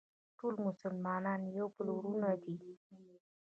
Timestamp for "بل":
1.75-1.87